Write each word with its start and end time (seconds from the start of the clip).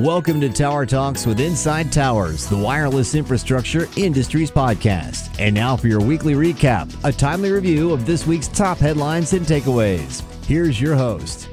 Welcome 0.00 0.40
to 0.40 0.48
Tower 0.48 0.86
Talks 0.86 1.24
with 1.24 1.38
Inside 1.38 1.92
Towers, 1.92 2.48
the 2.48 2.56
wireless 2.56 3.14
infrastructure 3.14 3.86
industries 3.96 4.50
podcast. 4.50 5.38
And 5.38 5.54
now 5.54 5.76
for 5.76 5.86
your 5.86 6.00
weekly 6.00 6.34
recap, 6.34 6.92
a 7.04 7.12
timely 7.12 7.52
review 7.52 7.92
of 7.92 8.04
this 8.04 8.26
week's 8.26 8.48
top 8.48 8.78
headlines 8.78 9.34
and 9.34 9.46
takeaways. 9.46 10.24
Here's 10.46 10.80
your 10.80 10.96
host. 10.96 11.48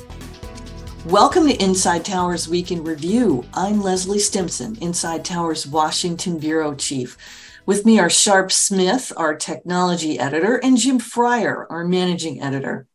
Welcome 1.06 1.48
to 1.50 1.64
Inside 1.64 2.04
Towers 2.04 2.50
Week 2.50 2.72
in 2.72 2.84
Review. 2.84 3.46
I'm 3.54 3.80
Leslie 3.80 4.18
Stimson, 4.18 4.76
Inside 4.82 5.24
Towers 5.24 5.68
Washington 5.68 6.40
Bureau 6.40 6.74
Chief. 6.74 7.16
With 7.68 7.86
me 7.86 8.00
are 8.00 8.10
Sharp 8.10 8.52
Smith, 8.52 9.14
our 9.18 9.36
technology 9.36 10.18
editor, 10.18 10.56
and 10.56 10.80
Jim 10.80 10.98
Fryer, 10.98 11.68
our 11.70 11.86
managing 11.86 12.42
editor. 12.42 12.88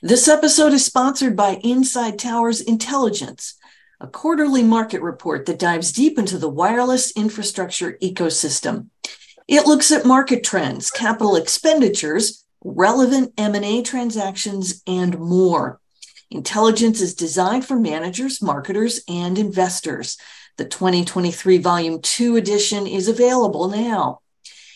This 0.00 0.28
episode 0.28 0.72
is 0.72 0.82
sponsored 0.82 1.36
by 1.36 1.60
Inside 1.62 2.18
Towers 2.18 2.62
Intelligence 2.62 3.56
a 4.00 4.06
quarterly 4.06 4.62
market 4.62 5.00
report 5.00 5.46
that 5.46 5.58
dives 5.58 5.92
deep 5.92 6.18
into 6.18 6.38
the 6.38 6.48
wireless 6.48 7.12
infrastructure 7.16 7.98
ecosystem. 8.02 8.88
It 9.48 9.66
looks 9.66 9.92
at 9.92 10.04
market 10.04 10.44
trends, 10.44 10.90
capital 10.90 11.36
expenditures, 11.36 12.44
relevant 12.64 13.32
M&A 13.38 13.82
transactions, 13.82 14.82
and 14.86 15.18
more. 15.18 15.80
Intelligence 16.30 17.00
is 17.00 17.14
designed 17.14 17.64
for 17.64 17.78
managers, 17.78 18.42
marketers, 18.42 19.00
and 19.08 19.38
investors. 19.38 20.18
The 20.56 20.64
2023 20.64 21.58
Volume 21.58 22.00
2 22.02 22.36
edition 22.36 22.86
is 22.86 23.08
available 23.08 23.68
now. 23.68 24.20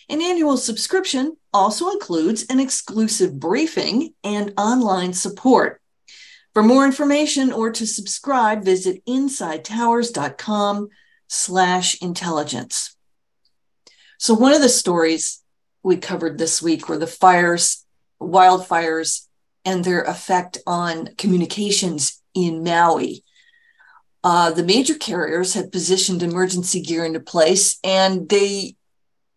An 0.09 0.23
annual 0.23 0.57
subscription 0.57 1.37
also 1.53 1.91
includes 1.91 2.45
an 2.51 2.61
exclusive 2.61 3.39
briefing 3.39 4.15
and 4.23 4.53
online 4.57 5.13
support. 5.13 5.80
For 6.53 6.63
more 6.63 6.85
information 6.85 7.53
or 7.53 7.71
to 7.71 7.87
subscribe, 7.87 8.65
visit 8.65 9.05
insidetowers.com 9.07 10.89
slash 11.29 12.03
intelligence. 12.03 12.97
So 14.19 14.35
one 14.35 14.53
of 14.53 14.61
the 14.61 14.69
stories 14.69 15.43
we 15.83 15.97
covered 15.97 16.39
this 16.39 16.61
week 16.61 16.89
were 16.89 16.99
the 16.99 17.07
fires, 17.07 17.87
wildfires, 18.21 19.27
and 19.65 19.85
their 19.85 20.03
effect 20.03 20.59
on 20.67 21.11
communications 21.17 22.21
in 22.35 22.65
Maui. 22.65 23.23
Uh, 24.25 24.51
the 24.51 24.65
major 24.65 24.95
carriers 24.95 25.55
had 25.55 25.73
positioned 25.73 26.23
emergency 26.23 26.83
gear 26.83 27.05
into 27.05 27.21
place 27.21 27.79
and 27.85 28.29
they 28.29 28.77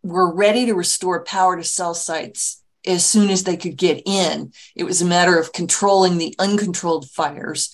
were 0.02 0.34
ready 0.34 0.66
to 0.66 0.74
restore 0.74 1.24
power 1.24 1.56
to 1.56 1.64
cell 1.64 1.94
sites 1.94 2.63
as 2.86 3.06
soon 3.06 3.30
as 3.30 3.44
they 3.44 3.58
could 3.58 3.78
get 3.78 4.02
in. 4.06 4.52
It 4.76 4.84
was 4.84 5.02
a 5.02 5.06
matter 5.06 5.38
of 5.40 5.54
controlling 5.54 6.18
the 6.18 6.36
uncontrolled 6.40 7.10
fires. 7.10 7.74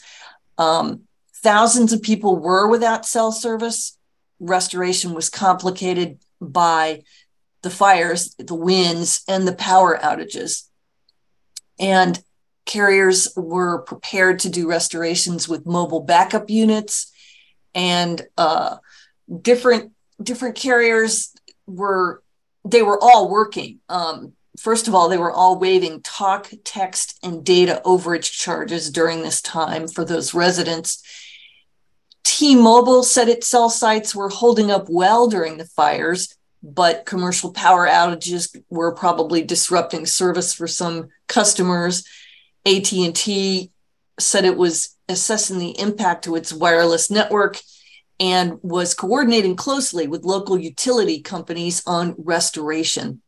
Um, 0.57 1.01
thousands 1.35 1.93
of 1.93 2.01
people 2.01 2.35
were 2.35 2.67
without 2.67 3.05
cell 3.05 3.31
service. 3.31 3.97
Restoration 4.39 5.13
was 5.13 5.29
complicated 5.29 6.19
by 6.39 7.03
the 7.61 7.69
fires, 7.69 8.35
the 8.35 8.55
winds, 8.55 9.23
and 9.27 9.47
the 9.47 9.55
power 9.55 9.97
outages. 9.97 10.67
And 11.77 12.21
carriers 12.65 13.33
were 13.35 13.81
prepared 13.81 14.39
to 14.39 14.49
do 14.49 14.69
restorations 14.69 15.49
with 15.49 15.65
mobile 15.65 16.01
backup 16.01 16.49
units 16.49 17.11
and 17.73 18.21
uh, 18.37 18.77
different 19.41 19.91
different 20.21 20.55
carriers 20.55 21.33
were 21.65 22.21
they 22.65 22.81
were 22.81 23.01
all 23.01 23.29
working 23.29 23.79
um, 23.89 24.33
first 24.59 24.87
of 24.87 24.95
all, 24.95 25.09
they 25.09 25.17
were 25.17 25.31
all 25.31 25.57
waiving 25.57 26.01
talk, 26.01 26.51
text, 26.63 27.17
and 27.23 27.45
data 27.45 27.81
overage 27.85 28.31
charges 28.31 28.91
during 28.91 29.21
this 29.21 29.41
time 29.41 29.87
for 29.87 30.03
those 30.03 30.33
residents. 30.33 31.01
T 32.23 32.55
Mobile 32.55 33.03
said 33.03 33.29
its 33.29 33.47
cell 33.47 33.69
sites 33.69 34.13
were 34.13 34.29
holding 34.29 34.69
up 34.69 34.87
well 34.89 35.27
during 35.27 35.57
the 35.57 35.65
fires, 35.65 36.35
but 36.61 37.05
commercial 37.05 37.51
power 37.51 37.87
outages 37.87 38.55
were 38.69 38.93
probably 38.93 39.41
disrupting 39.41 40.05
service 40.05 40.53
for 40.53 40.67
some 40.67 41.07
customers. 41.27 42.03
AT&T 42.65 43.71
said 44.19 44.45
it 44.45 44.57
was 44.57 44.95
assessing 45.07 45.59
the 45.59 45.79
impact 45.79 46.25
to 46.25 46.35
its 46.35 46.51
wireless 46.51 47.09
network 47.09 47.59
and 48.19 48.59
was 48.61 48.93
coordinating 48.93 49.55
closely 49.55 50.07
with 50.07 50.25
local 50.25 50.57
utility 50.57 51.21
companies 51.21 51.81
on 51.87 52.15
restoration. 52.17 53.21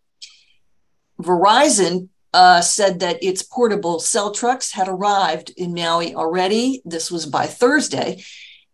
Verizon 1.24 2.10
uh, 2.34 2.62
said 2.62 3.00
that 3.00 3.22
its 3.24 3.44
portable 3.44 4.00
cell 4.00 4.32
trucks 4.32 4.72
had 4.72 4.88
arrived 4.88 5.52
in 5.58 5.74
Maui 5.74 6.16
already. 6.16 6.82
This 6.86 7.12
was 7.12 7.26
by 7.26 7.46
Thursday, 7.46 8.24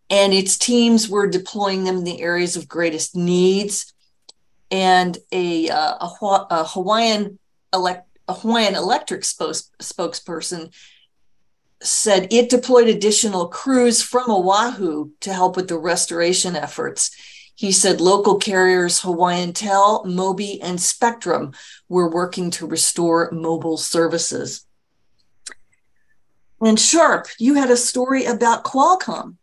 and 0.10 0.34
its 0.34 0.58
teams 0.58 1.10
were 1.10 1.28
deploying 1.28 1.84
them 1.84 1.98
in 1.98 2.04
the 2.04 2.22
areas 2.22 2.56
of 2.56 2.68
greatest 2.68 3.16
needs. 3.16 3.94
And 4.70 5.18
a, 5.32 5.70
uh, 5.70 6.08
a, 6.08 6.48
a 6.50 6.64
Hawaiian 6.66 7.40
elect, 7.74 8.08
a 8.28 8.34
Hawaiian 8.34 8.76
Electric 8.76 9.24
spokes, 9.24 9.72
spokesperson 9.82 10.74
said 11.82 12.28
it 12.32 12.50
deployed 12.50 12.88
additional 12.88 13.48
crews 13.48 14.02
from 14.02 14.30
Oahu 14.30 15.12
to 15.22 15.34
help 15.34 15.56
with 15.56 15.68
the 15.68 15.78
restoration 15.78 16.56
efforts. 16.56 17.16
He 17.58 17.72
said 17.72 18.00
local 18.00 18.36
carriers 18.36 19.02
Hawaiian 19.02 19.52
Tel, 19.52 20.06
Mobi, 20.06 20.60
and 20.62 20.80
Spectrum 20.80 21.54
were 21.90 22.08
working 22.08 22.52
to 22.52 22.68
restore 22.68 23.32
mobile 23.32 23.78
services. 23.78 24.68
And 26.62 26.80
Sharp, 26.80 27.26
you 27.40 27.56
had 27.56 27.72
a 27.72 27.76
story 27.76 28.26
about 28.26 28.64
Qualcomm. 28.64 29.38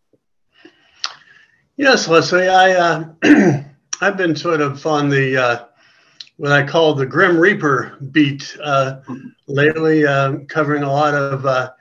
Yes, 1.77 2.07
Leslie. 2.07 2.47
I 2.47 2.75
uh, 2.75 3.65
I've 4.01 4.17
been 4.17 4.37
sort 4.37 4.61
of 4.61 4.87
on 4.87 5.09
the 5.09 5.37
uh, 5.37 5.65
what 6.37 6.53
I 6.53 6.65
call 6.65 6.95
the 6.95 7.07
Grim 7.07 7.37
Reaper 7.37 7.99
beat 8.13 8.57
uh, 8.63 9.01
lately, 9.49 10.07
uh, 10.07 10.37
covering 10.49 10.85
a 10.85 10.93
lot 10.93 11.15
of 11.15 11.45
uh, 11.45 11.73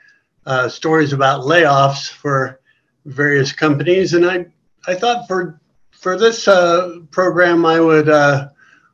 uh, 0.48 0.68
stories 0.68 1.14
about 1.14 1.42
layoffs 1.42 2.10
for 2.10 2.60
various 3.06 3.52
companies, 3.52 4.16
and 4.16 4.26
I 4.26 4.48
I 4.88 4.96
thought 4.96 5.28
for 5.28 5.60
for 6.04 6.18
this 6.18 6.50
uh, 6.50 7.00
program, 7.12 7.66
I 7.66 7.80
would 7.80 8.10
uh, 8.10 8.50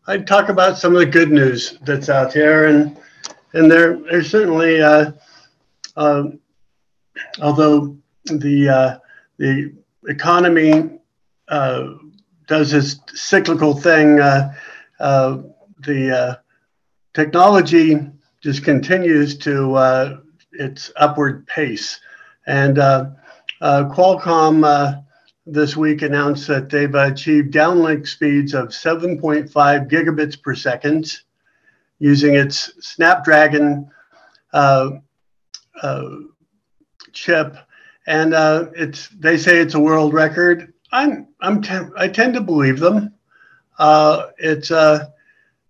I'd 0.05 0.27
talk 0.27 0.49
about 0.49 0.77
some 0.77 0.93
of 0.93 0.99
the 0.99 1.07
good 1.07 1.31
news 1.31 1.75
that's 1.81 2.07
out 2.07 2.31
there, 2.31 2.67
and 2.67 2.95
and 3.53 3.69
there 3.69 3.97
there's 3.97 4.29
certainly 4.29 4.79
uh, 4.79 5.13
um, 5.97 6.39
although 7.41 7.97
the 8.25 8.69
uh, 8.69 8.99
the 9.37 9.73
economy 10.07 10.99
uh, 11.47 11.87
does 12.47 12.69
this 12.69 12.99
cyclical 13.07 13.73
thing, 13.73 14.19
uh, 14.19 14.53
the 14.99 16.39
technology 17.15 17.97
just 18.39 18.63
continues 18.63 19.35
to 19.39 20.21
its 20.51 20.91
upward 20.95 21.47
pace, 21.47 21.99
and 22.45 22.77
Qualcomm 23.59 25.03
this 25.51 25.75
week 25.75 26.01
announced 26.01 26.47
that 26.47 26.69
they've 26.69 26.93
achieved 26.93 27.53
downlink 27.53 28.07
speeds 28.07 28.53
of 28.53 28.69
7.5 28.69 29.49
gigabits 29.89 30.41
per 30.41 30.55
second 30.55 31.19
using 31.99 32.35
its 32.35 32.71
Snapdragon 32.79 33.89
uh, 34.53 34.91
uh, 35.81 36.09
chip, 37.13 37.57
and 38.07 38.33
uh, 38.33 38.67
it's 38.75 39.09
they 39.09 39.37
say 39.37 39.59
it's 39.59 39.75
a 39.75 39.79
world 39.79 40.13
record. 40.13 40.73
I'm 40.91 41.27
I'm 41.41 41.61
te- 41.61 41.91
I 41.97 42.07
tend 42.07 42.33
to 42.35 42.41
believe 42.41 42.79
them. 42.79 43.13
Uh, 43.77 44.27
it's 44.37 44.71
uh, 44.71 45.07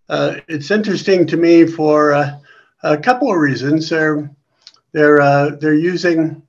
uh, 0.08 0.36
it's 0.48 0.72
interesting 0.72 1.26
to 1.28 1.38
me 1.38 1.66
for 1.66 2.12
a 2.84 2.98
couple 2.98 3.32
of 3.32 3.38
reasons. 3.38 3.90
They're 3.90 4.30
they're 4.94 5.52
they're 5.58 5.74
using 5.74 6.42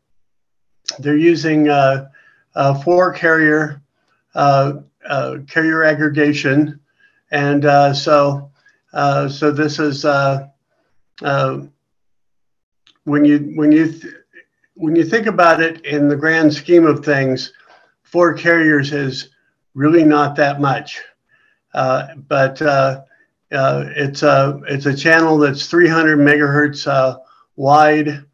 they're 0.99 1.17
using 1.17 1.69
uh, 2.55 2.75
four 2.83 3.13
carrier 3.13 3.83
uh, 4.35 4.75
uh, 5.09 5.37
carrier 5.49 5.85
aggregation, 5.85 6.81
and 7.31 7.97
so 7.97 8.51
so 8.93 9.51
this 9.51 9.79
is 9.79 10.05
when 13.05 13.25
you 13.25 13.53
when 13.55 13.73
you 13.73 13.93
th- 13.93 14.15
when 14.75 14.97
you 14.97 15.05
think 15.05 15.27
about 15.27 15.61
it 15.61 15.85
in 15.85 16.09
the 16.09 16.17
grand 16.17 16.53
scheme 16.53 16.87
of 16.87 17.05
things, 17.05 17.53
four 18.03 18.33
carriers 18.35 18.93
is 18.93 19.29
really 19.75 20.05
not 20.05 20.35
that 20.37 20.61
much, 20.61 21.01
uh, 21.75 22.15
but 22.29 22.61
uh, 22.63 23.03
uh, 23.53 23.85
it's 23.97 24.23
a 24.23 24.61
it's 24.69 24.87
a 24.87 24.97
channel 24.97 25.39
that's 25.39 25.67
300 25.67 26.19
megahertz 26.19 27.17
wide, 27.57 28.25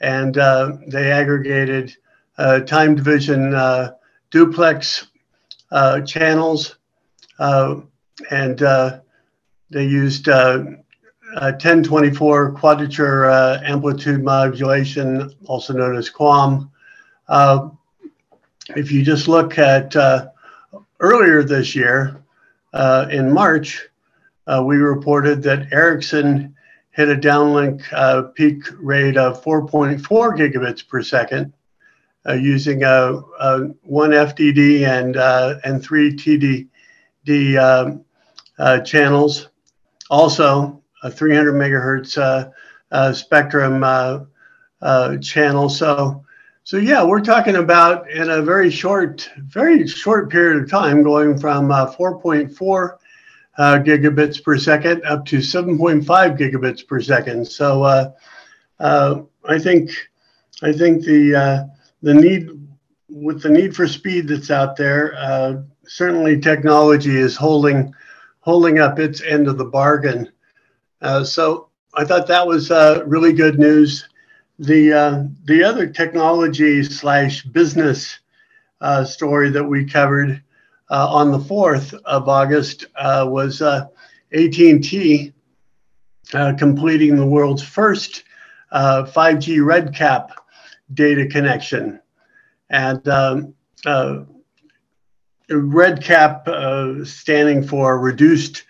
and 0.00 0.34
they 0.34 1.10
aggregated 1.10 1.96
time 2.38 2.94
division 2.94 3.54
uh, 3.54 3.92
duplex 4.30 5.06
uh, 5.70 6.00
channels, 6.02 6.76
and 7.38 8.58
they 9.70 9.84
used 9.84 10.28
1024 10.28 12.52
quadrature 12.52 13.30
amplitude 13.64 14.22
modulation, 14.22 15.32
also 15.46 15.72
known 15.72 15.96
as 15.96 16.10
QAM. 16.10 16.68
if 18.76 18.90
you 18.90 19.02
just 19.02 19.28
look 19.28 19.58
at 19.58 19.96
uh, 19.96 20.28
earlier 21.00 21.42
this 21.42 21.74
year, 21.74 22.22
uh, 22.76 23.08
in 23.10 23.32
March, 23.32 23.88
uh, 24.46 24.62
we 24.64 24.76
reported 24.76 25.42
that 25.42 25.72
Ericsson 25.72 26.54
hit 26.90 27.08
a 27.08 27.16
downlink 27.16 27.82
uh, 27.92 28.22
peak 28.34 28.62
rate 28.78 29.16
of 29.16 29.42
4.4 29.42 30.00
gigabits 30.00 30.86
per 30.86 31.02
second 31.02 31.46
uh, 31.46 31.55
using 32.34 32.82
a, 32.82 33.20
a, 33.40 33.58
one 33.82 34.10
FDD 34.10 34.86
and 34.86 35.16
uh, 35.16 35.56
and 35.64 35.82
three 35.82 36.12
TDD 36.12 37.58
um, 37.58 38.04
uh, 38.58 38.80
channels. 38.80 39.48
Also, 40.08 40.82
a 41.02 41.10
300 41.10 41.52
megahertz 41.54 42.52
spectrum 43.16 43.80
channel. 45.20 45.68
So 45.68 46.24
so 46.66 46.78
yeah, 46.78 47.04
we're 47.04 47.20
talking 47.20 47.54
about 47.54 48.10
in 48.10 48.28
a 48.28 48.42
very 48.42 48.70
short, 48.70 49.30
very 49.36 49.86
short 49.86 50.28
period 50.28 50.60
of 50.60 50.68
time, 50.68 51.04
going 51.04 51.38
from 51.38 51.70
uh, 51.70 51.94
4.4 51.94 52.96
uh, 53.56 53.78
gigabits 53.84 54.42
per 54.42 54.58
second 54.58 55.00
up 55.04 55.24
to 55.26 55.36
7.5 55.36 56.04
gigabits 56.36 56.84
per 56.84 57.00
second. 57.00 57.46
So 57.46 57.84
uh, 57.84 58.10
uh 58.80 59.22
I 59.48 59.60
think 59.60 59.92
I 60.60 60.72
think 60.72 61.04
the 61.04 61.36
uh, 61.36 61.64
the 62.06 62.14
need 62.14 62.48
with 63.08 63.42
the 63.42 63.48
need 63.48 63.74
for 63.74 63.88
speed 63.88 64.28
that's 64.28 64.50
out 64.50 64.76
there, 64.76 65.14
uh, 65.18 65.62
certainly 65.86 66.38
technology 66.38 67.16
is 67.16 67.34
holding 67.34 67.92
holding 68.40 68.78
up 68.78 69.00
its 69.00 69.20
end 69.22 69.48
of 69.48 69.58
the 69.58 69.64
bargain. 69.64 70.30
so 71.24 71.68
I 71.94 72.04
thought 72.04 72.28
that 72.28 72.46
was 72.46 72.70
really 73.06 73.32
good 73.32 73.58
news. 73.58 74.08
The 74.60 74.92
uh, 74.92 75.24
the 75.46 75.64
other 75.64 75.88
technology 75.88 76.84
slash 76.84 77.42
business 77.42 78.20
uh, 78.80 79.04
story 79.04 79.50
that 79.50 79.64
we 79.64 79.84
covered 79.84 80.42
uh, 80.90 81.08
on 81.10 81.32
the 81.32 81.40
fourth 81.40 81.92
of 82.04 82.28
August 82.28 82.86
uh, 82.94 83.26
was 83.28 83.62
uh, 83.62 83.86
AT 84.32 84.58
and 84.58 84.84
T 84.84 85.32
uh, 86.34 86.52
completing 86.56 87.16
the 87.16 87.26
world's 87.26 87.64
first 87.64 88.22
5G 88.72 89.58
RedCap 89.58 90.30
data 90.94 91.26
connection, 91.26 92.00
and 92.70 93.06
um, 93.08 93.54
RedCap 95.50 97.06
standing 97.06 97.66
for 97.66 97.98
reduced 97.98 98.64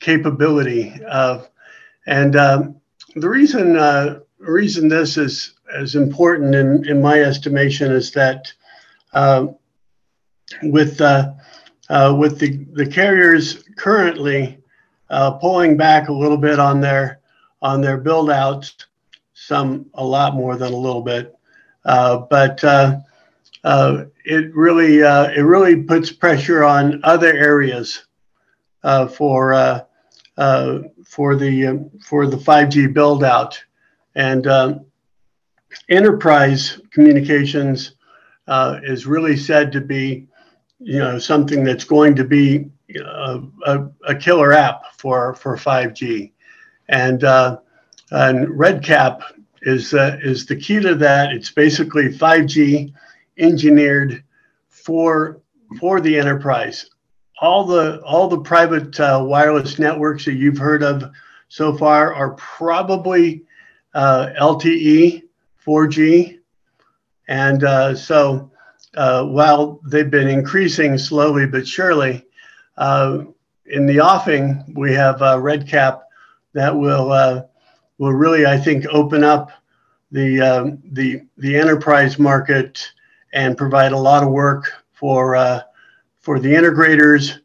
capability 0.00 1.00
of, 1.04 1.48
and 2.06 2.36
um, 2.36 2.76
the 3.16 3.28
reason 3.28 3.76
reason 4.38 4.88
this 4.88 5.16
is 5.16 5.54
as 5.74 5.94
important 5.94 6.54
in, 6.54 6.88
in 6.88 7.00
my 7.00 7.20
estimation 7.20 7.92
is 7.92 8.10
that 8.12 8.52
uh, 9.12 9.46
with 10.62 11.00
uh, 11.00 11.32
uh, 11.88 12.14
with 12.18 12.38
the, 12.38 12.64
the 12.72 12.86
carriers 12.86 13.64
currently 13.76 14.58
uh, 15.10 15.32
pulling 15.32 15.76
back 15.76 16.08
a 16.08 16.12
little 16.12 16.36
bit 16.36 16.58
on 16.58 16.80
their 16.80 17.20
on 17.62 17.80
their 17.80 17.98
build 17.98 18.30
outs, 18.30 18.74
some 19.34 19.86
a 19.94 20.04
lot 20.04 20.34
more 20.34 20.56
than 20.56 20.72
a 20.72 20.76
little 20.76 21.02
bit, 21.02 21.34
uh, 21.34 21.39
but 21.84 22.62
uh, 22.64 22.96
it 24.24 24.54
really 24.54 24.98
it 24.98 25.44
really 25.44 25.82
puts 25.82 26.12
pressure 26.12 26.64
on 26.64 27.00
other 27.04 27.32
areas 27.32 28.04
for 28.82 29.86
for 31.06 31.36
the 31.36 31.90
for 32.02 32.26
the 32.26 32.36
5G 32.36 32.92
build 32.92 33.24
out. 33.24 33.62
And 34.14 34.46
um, 34.46 34.86
enterprise 35.88 36.80
communications 36.90 37.92
uh, 38.48 38.80
is 38.82 39.06
really 39.06 39.36
said 39.36 39.72
to 39.72 39.80
be, 39.80 40.26
you 40.78 40.98
know, 40.98 41.18
something 41.18 41.64
that's 41.64 41.84
going 41.84 42.16
to 42.16 42.24
be 42.24 42.70
uh, 43.04 43.40
a, 43.66 43.86
a, 44.06 44.14
killer 44.14 44.52
app 44.52 44.82
for 44.98 45.34
for 45.34 45.56
5G, 45.56 46.32
and 46.88 47.22
uh, 47.22 47.58
and 48.10 48.48
RedCap 48.48 49.22
is 49.62 49.94
uh, 49.94 50.18
is 50.22 50.46
the 50.46 50.56
key 50.56 50.80
to 50.80 50.94
that. 50.96 51.32
It's 51.32 51.50
basically 51.50 52.08
5G 52.08 52.92
engineered 53.38 54.22
for 54.68 55.40
for 55.78 56.00
the 56.00 56.18
enterprise. 56.18 56.88
All 57.40 57.64
the 57.64 58.00
all 58.02 58.28
the 58.28 58.40
private 58.40 58.98
uh, 58.98 59.24
wireless 59.26 59.78
networks 59.78 60.24
that 60.24 60.34
you've 60.34 60.58
heard 60.58 60.82
of 60.82 61.10
so 61.48 61.76
far 61.76 62.14
are 62.14 62.34
probably 62.34 63.44
uh, 63.94 64.30
LTE, 64.38 65.22
4G. 65.66 66.38
And 67.28 67.64
uh, 67.64 67.94
so 67.94 68.50
uh, 68.96 69.24
while 69.24 69.80
they've 69.86 70.10
been 70.10 70.28
increasing 70.28 70.98
slowly 70.98 71.46
but 71.46 71.66
surely, 71.66 72.24
uh, 72.76 73.24
in 73.66 73.86
the 73.86 74.00
offing, 74.00 74.64
we 74.76 74.92
have 74.94 75.22
uh, 75.22 75.36
RedCap 75.36 76.02
that 76.54 76.74
will, 76.74 77.48
will 78.00 78.12
really, 78.12 78.46
I 78.46 78.56
think, 78.56 78.86
open 78.86 79.22
up 79.22 79.52
the, 80.10 80.40
um, 80.40 80.82
the, 80.92 81.22
the 81.36 81.56
enterprise 81.56 82.18
market 82.18 82.92
and 83.32 83.56
provide 83.56 83.92
a 83.92 83.98
lot 83.98 84.24
of 84.24 84.30
work 84.30 84.72
for, 84.92 85.62
for 86.20 86.40
the 86.40 86.48
integrators 86.48 87.38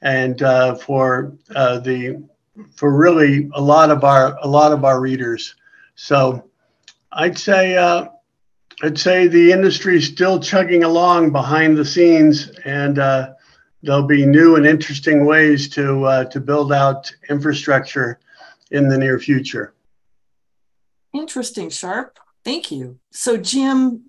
and 0.00 0.38
for 0.80 1.34
the 1.48 2.26
for 2.74 2.96
really 2.96 3.50
a 3.54 3.60
lot 3.60 3.90
of 3.90 4.04
our 4.04 4.36
a 4.42 4.48
lot 4.48 4.72
of 4.72 4.84
our 4.84 5.00
readers. 5.00 5.54
So 5.94 6.48
I'd 7.12 7.38
say 7.38 7.76
uh, 7.76 8.08
I'd 8.82 8.98
say 8.98 9.26
the 9.26 9.52
industry 9.52 9.96
is 9.96 10.06
still 10.06 10.40
chugging 10.40 10.84
along 10.84 11.32
behind 11.32 11.76
the 11.76 11.84
scenes, 11.84 12.50
and 12.64 12.98
uh, 12.98 13.34
there'll 13.82 14.06
be 14.06 14.26
new 14.26 14.56
and 14.56 14.66
interesting 14.66 15.24
ways 15.24 15.68
to 15.70 16.04
uh, 16.04 16.24
to 16.26 16.40
build 16.40 16.72
out 16.72 17.12
infrastructure 17.30 18.20
in 18.70 18.88
the 18.88 18.98
near 18.98 19.18
future. 19.18 19.72
Interesting, 21.16 21.70
Sharp. 21.70 22.18
Thank 22.44 22.70
you. 22.70 22.98
So, 23.10 23.36
Jim, 23.36 24.04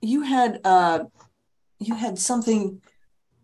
you 0.00 0.22
had 0.22 0.60
uh, 0.64 1.04
you 1.78 1.94
had 1.94 2.18
something 2.18 2.82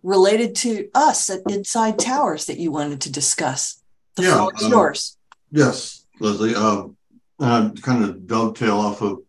related 0.02 0.54
to 0.56 0.88
us 0.94 1.30
at 1.30 1.40
Inside 1.48 1.98
Towers 1.98 2.46
that 2.46 2.58
you 2.58 2.70
wanted 2.70 3.00
to 3.02 3.12
discuss. 3.12 3.82
The 4.16 4.24
yeah, 4.24 4.34
floor 4.34 4.52
is 4.56 4.64
um, 4.64 4.70
yours. 4.70 5.16
Yes, 5.50 6.06
Leslie. 6.20 6.54
Um, 6.54 6.96
uh, 7.40 7.70
kind 7.82 8.04
of 8.04 8.26
dovetail 8.26 8.78
off 8.78 9.00
of 9.00 9.20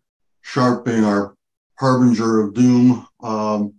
Sharp 0.42 0.86
being 0.86 1.04
our 1.04 1.36
harbinger 1.80 2.42
of 2.42 2.54
doom. 2.56 3.08
Um, 3.22 3.76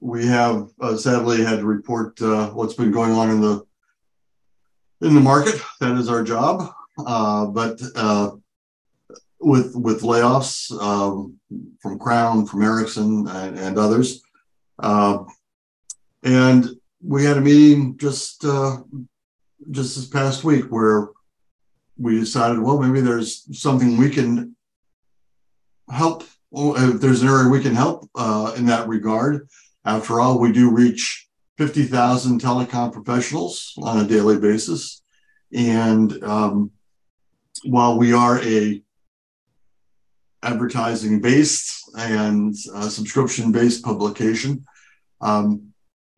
we 0.00 0.26
have 0.26 0.68
uh, 0.80 0.96
sadly 0.96 1.42
had 1.42 1.60
to 1.60 1.66
report 1.66 2.20
uh, 2.20 2.50
what's 2.50 2.74
been 2.74 2.92
going 2.92 3.12
on 3.12 3.30
in 3.30 3.40
the 3.40 3.64
in 5.00 5.14
the 5.14 5.20
market. 5.20 5.60
That 5.80 5.96
is 5.96 6.10
our 6.10 6.22
job. 6.22 6.72
Uh, 6.98 7.46
but 7.46 7.80
uh, 7.96 8.32
with 9.40 9.74
with 9.74 10.02
layoffs 10.02 10.70
um, 10.80 11.36
from 11.80 11.98
Crown, 11.98 12.46
from 12.46 12.62
Ericsson, 12.62 13.26
and, 13.28 13.58
and 13.58 13.78
others, 13.78 14.22
uh, 14.78 15.24
and 16.22 16.68
we 17.02 17.24
had 17.24 17.38
a 17.38 17.40
meeting 17.40 17.96
just 17.96 18.42
just 19.70 19.96
this 19.96 20.06
past 20.06 20.44
week 20.44 20.66
where 20.66 21.08
we 22.00 22.18
decided, 22.18 22.58
well, 22.58 22.78
maybe 22.78 23.00
there's 23.00 23.46
something 23.60 23.96
we 23.96 24.10
can 24.10 24.56
help. 25.90 26.24
If 26.52 27.00
there's 27.00 27.22
an 27.22 27.28
area 27.28 27.48
we 27.48 27.62
can 27.62 27.74
help 27.74 28.08
uh, 28.14 28.54
in 28.56 28.66
that 28.66 28.88
regard. 28.88 29.48
After 29.84 30.20
all, 30.20 30.38
we 30.38 30.50
do 30.50 30.70
reach 30.70 31.28
50,000 31.58 32.40
telecom 32.40 32.92
professionals 32.92 33.74
on 33.78 34.00
a 34.04 34.08
daily 34.08 34.38
basis. 34.38 35.02
And 35.52 36.22
um, 36.24 36.70
while 37.64 37.98
we 37.98 38.12
are 38.12 38.40
a 38.42 38.82
advertising 40.50 41.20
based 41.20 41.90
and 41.98 42.54
uh, 42.74 42.88
subscription 42.88 43.52
based 43.52 43.84
publication, 43.84 44.64
um, 45.20 45.72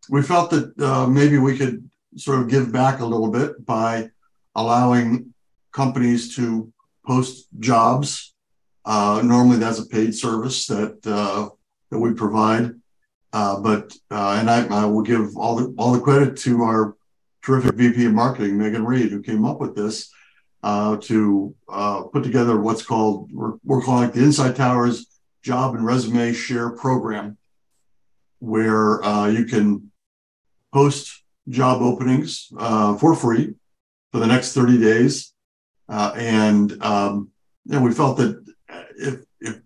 we 0.09 0.23
felt 0.23 0.51
that 0.51 0.79
uh, 0.81 1.07
maybe 1.07 1.39
we 1.39 1.57
could 1.57 1.89
sort 2.17 2.41
of 2.41 2.49
give 2.49 2.73
back 2.73 3.01
a 3.01 3.07
little 3.07 3.31
bit 3.31 3.65
by 3.65 4.11
allowing 4.55 5.33
companies 5.73 6.37
to 6.37 6.73
post 7.07 7.49
jobs. 7.59 8.35
Uh, 8.85 9.23
normally, 9.25 9.59
that's 9.59 9.79
a 9.79 9.87
paid 9.87 10.15
service 10.15 10.67
that 10.67 10.99
uh, 11.07 11.49
that 11.91 11.99
we 11.99 12.13
provide. 12.13 12.75
Uh, 13.33 13.59
but 13.61 13.97
uh, 14.11 14.37
and 14.39 14.51
I, 14.51 14.67
I, 14.67 14.85
will 14.85 15.03
give 15.03 15.37
all 15.37 15.57
the 15.57 15.75
all 15.79 15.93
the 15.93 16.01
credit 16.01 16.37
to 16.39 16.63
our 16.63 16.97
terrific 17.43 17.77
VP 17.77 18.05
of 18.07 18.13
Marketing, 18.13 18.59
Megan 18.59 18.85
Reed, 18.85 19.11
who 19.11 19.23
came 19.23 19.45
up 19.45 19.59
with 19.61 19.75
this 19.75 20.11
uh, 20.63 20.97
to 20.99 21.55
uh, 21.69 22.03
put 22.05 22.23
together 22.23 22.61
what's 22.61 22.83
called 22.83 23.31
we're, 23.33 23.55
we're 23.65 23.83
calling 23.83 24.09
it 24.09 24.13
the 24.13 24.23
Inside 24.23 24.57
Towers 24.57 25.07
Job 25.43 25.75
and 25.75 25.85
Resume 25.85 26.33
Share 26.33 26.71
Program, 26.71 27.37
where 28.39 29.01
you 29.31 29.45
can 29.45 29.91
post 30.73 31.23
job 31.49 31.83
openings 31.83 32.49
for 33.01 33.15
free 33.15 33.55
for 34.13 34.19
the 34.21 34.27
next 34.27 34.53
30 34.53 34.79
days 34.79 35.33
uh, 35.93 36.15
and 36.17 36.83
um, 36.83 37.31
we 37.67 37.93
felt 37.93 38.17
that 38.17 38.43
if, 38.97 39.21
if 39.41 39.61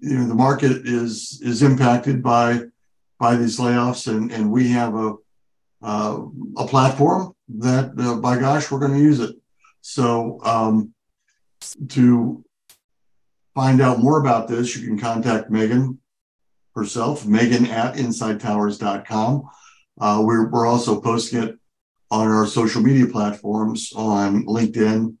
you 0.00 0.18
know 0.18 0.28
the 0.28 0.34
market 0.34 0.86
is 0.86 1.40
is 1.42 1.62
impacted 1.62 2.22
by 2.22 2.60
by 3.18 3.34
these 3.34 3.58
layoffs, 3.58 4.06
and 4.06 4.30
and 4.30 4.50
we 4.50 4.68
have 4.68 4.94
a 4.94 5.14
uh, 5.82 6.20
a 6.56 6.66
platform 6.66 7.32
that, 7.48 7.92
uh, 7.98 8.16
by 8.16 8.38
gosh, 8.38 8.70
we're 8.70 8.78
going 8.78 8.92
to 8.92 8.98
use 8.98 9.20
it. 9.20 9.34
So 9.80 10.40
um, 10.44 10.94
to 11.88 12.44
find 13.54 13.80
out 13.80 14.00
more 14.00 14.20
about 14.20 14.48
this, 14.48 14.76
you 14.76 14.86
can 14.86 14.98
contact 14.98 15.50
Megan 15.50 15.98
herself, 16.74 17.26
Megan 17.26 17.66
at 17.66 17.96
InsideTowers.com. 17.96 19.48
Uh, 20.00 20.22
we're, 20.24 20.48
we're 20.50 20.66
also 20.66 21.00
posting 21.00 21.42
it 21.42 21.58
on 22.10 22.28
our 22.28 22.46
social 22.46 22.80
media 22.80 23.06
platforms 23.06 23.92
on 23.94 24.44
LinkedIn 24.46 25.16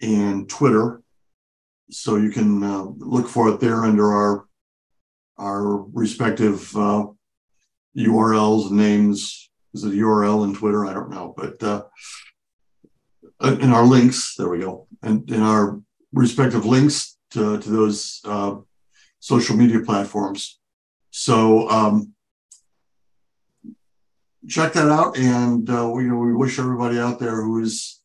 and 0.00 0.48
Twitter. 0.48 1.02
So 1.90 2.16
you 2.16 2.30
can 2.30 2.62
uh, 2.62 2.84
look 2.96 3.28
for 3.28 3.48
it 3.50 3.60
there 3.60 3.84
under 3.84 4.12
our 4.12 4.46
our 5.38 5.82
respective 5.92 6.74
uh, 6.76 7.06
URLs, 7.96 8.70
names. 8.70 9.50
Is 9.74 9.84
it 9.84 9.92
URL 9.92 10.44
and 10.44 10.54
Twitter? 10.54 10.86
I 10.86 10.92
don't 10.92 11.10
know, 11.10 11.34
but 11.36 11.62
in 13.42 13.72
our 13.72 13.84
links, 13.84 14.34
there 14.36 14.48
we 14.48 14.60
go, 14.60 14.86
and 15.02 15.28
in 15.30 15.42
our 15.42 15.80
respective 16.12 16.64
links 16.64 17.18
to, 17.30 17.58
to 17.58 17.70
those 17.70 18.20
uh, 18.24 18.56
social 19.20 19.56
media 19.56 19.80
platforms. 19.80 20.58
So 21.10 21.68
um, 21.68 22.14
check 24.48 24.72
that 24.74 24.88
out, 24.88 25.18
and 25.18 25.68
uh, 25.68 25.90
we, 25.92 26.04
you 26.04 26.10
know 26.10 26.16
we 26.16 26.34
wish 26.34 26.58
everybody 26.58 26.98
out 26.98 27.18
there 27.18 27.42
who 27.42 27.62
is 27.62 28.00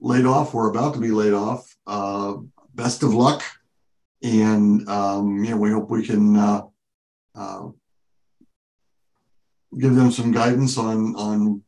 laid 0.00 0.26
off 0.26 0.54
or 0.54 0.68
about 0.68 0.94
to 0.94 1.00
be 1.00 1.10
laid 1.10 1.34
off 1.34 1.76
uh, 1.86 2.34
best 2.74 3.02
of 3.02 3.14
luck, 3.14 3.42
and 4.22 4.88
um, 4.88 5.38
we 5.58 5.70
hope 5.70 5.90
we 5.90 6.06
can 6.06 6.36
uh, 6.36 6.62
uh, 7.34 7.68
give 9.78 9.94
them 9.94 10.10
some 10.10 10.32
guidance 10.32 10.78
on 10.78 11.14
on 11.16 11.62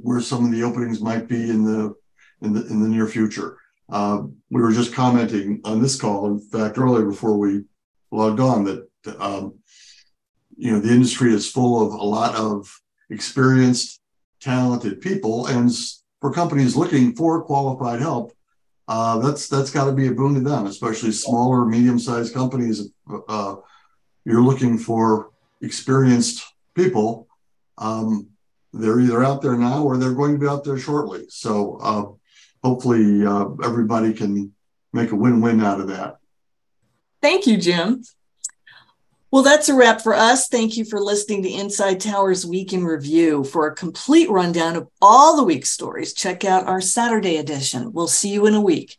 where 0.00 0.20
some 0.20 0.44
of 0.44 0.50
the 0.50 0.62
openings 0.62 1.00
might 1.00 1.28
be 1.28 1.48
in 1.48 1.64
the 1.64 1.94
in 2.42 2.52
the 2.52 2.66
in 2.66 2.82
the 2.82 2.88
near 2.88 3.06
future. 3.06 3.58
Uh, 3.88 4.22
we 4.50 4.60
were 4.60 4.72
just 4.72 4.92
commenting 4.92 5.60
on 5.64 5.80
this 5.80 6.00
call, 6.00 6.26
in 6.26 6.40
fact, 6.40 6.78
earlier 6.78 7.06
before 7.06 7.38
we 7.38 7.62
logged 8.10 8.40
on, 8.40 8.64
that 8.64 8.88
um, 9.20 9.54
you 10.56 10.72
know 10.72 10.80
the 10.80 10.92
industry 10.92 11.32
is 11.32 11.50
full 11.50 11.86
of 11.86 11.92
a 11.92 12.04
lot 12.04 12.34
of 12.34 12.68
experienced, 13.10 14.00
talented 14.40 15.00
people, 15.00 15.46
and 15.46 15.70
for 16.20 16.32
companies 16.32 16.76
looking 16.76 17.14
for 17.14 17.44
qualified 17.44 18.00
help, 18.00 18.32
uh, 18.88 19.18
that's 19.18 19.48
that's 19.48 19.70
got 19.70 19.86
to 19.86 19.92
be 19.92 20.08
a 20.08 20.12
boon 20.12 20.34
to 20.34 20.40
them, 20.40 20.66
especially 20.66 21.12
smaller, 21.12 21.64
medium-sized 21.64 22.34
companies. 22.34 22.90
Uh, 23.28 23.56
you're 24.24 24.42
looking 24.42 24.78
for 24.78 25.30
experienced 25.62 26.44
people. 26.74 27.28
Um, 27.78 28.28
they're 28.72 29.00
either 29.00 29.24
out 29.24 29.42
there 29.42 29.56
now 29.56 29.82
or 29.84 29.96
they're 29.96 30.12
going 30.12 30.34
to 30.34 30.38
be 30.38 30.48
out 30.48 30.64
there 30.64 30.78
shortly. 30.78 31.24
So 31.28 31.78
uh, 31.82 32.04
hopefully 32.62 33.24
uh, 33.26 33.48
everybody 33.62 34.12
can 34.12 34.52
make 34.92 35.12
a 35.12 35.16
win-win 35.16 35.62
out 35.62 35.80
of 35.80 35.88
that. 35.88 36.18
Thank 37.22 37.46
you, 37.46 37.56
Jim. 37.56 38.02
Well, 39.30 39.42
that's 39.42 39.68
a 39.68 39.74
wrap 39.74 40.00
for 40.00 40.14
us. 40.14 40.48
Thank 40.48 40.76
you 40.76 40.84
for 40.84 41.00
listening 41.00 41.42
to 41.42 41.50
Inside 41.50 42.00
Towers 42.00 42.46
Week 42.46 42.72
in 42.72 42.84
Review. 42.84 43.44
For 43.44 43.66
a 43.66 43.74
complete 43.74 44.30
rundown 44.30 44.76
of 44.76 44.88
all 45.02 45.36
the 45.36 45.44
week's 45.44 45.70
stories, 45.70 46.14
check 46.14 46.44
out 46.44 46.66
our 46.66 46.80
Saturday 46.80 47.36
edition. 47.36 47.92
We'll 47.92 48.06
see 48.06 48.30
you 48.30 48.46
in 48.46 48.54
a 48.54 48.60
week. 48.60 48.98